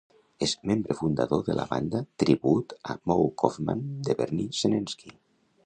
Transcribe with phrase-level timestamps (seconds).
[0.43, 5.15] És membre fundador de la banda tribut a Moe Koffman de Bernie Senensky.